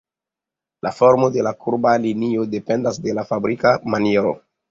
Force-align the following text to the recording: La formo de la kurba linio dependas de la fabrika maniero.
La 0.87 0.91
formo 0.99 1.27
de 1.35 1.43
la 1.47 1.51
kurba 1.65 1.91
linio 2.07 2.47
dependas 2.55 2.99
de 3.05 3.15
la 3.21 3.27
fabrika 3.33 3.77
maniero. 3.97 4.35